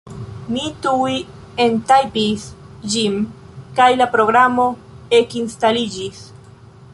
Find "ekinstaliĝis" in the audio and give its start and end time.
5.21-6.25